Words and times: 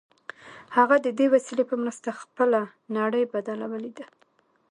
هغه 0.77 0.95
د 1.05 1.07
دې 1.19 1.27
وسیلې 1.33 1.63
په 1.69 1.75
مرسته 1.83 2.09
خپله 2.21 2.59
نړۍ 2.97 3.23
بدله 3.33 3.65
ولیده 3.73 4.05